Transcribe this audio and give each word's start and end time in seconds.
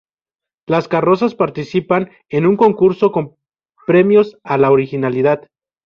Las 0.65 0.87
carrozas 0.87 1.35
participan 1.35 2.09
en 2.29 2.47
un 2.47 2.57
concurso 2.57 3.11
con 3.11 3.35
premios 3.85 4.39
a 4.43 4.57
la 4.57 4.71
originalidad. 4.71 5.43